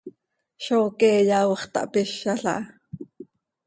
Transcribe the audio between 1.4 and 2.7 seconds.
hoox tahpizàl ah!